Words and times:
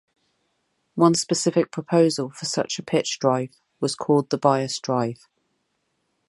One 0.95 1.13
specific 1.13 1.69
proposal 1.71 2.31
for 2.31 2.45
such 2.45 2.79
a 2.79 2.81
pitch 2.83 3.19
drive 3.19 3.51
was 3.79 3.93
called 3.93 4.31
the 4.31 4.37
bias 4.39 4.79
drive. 4.79 5.27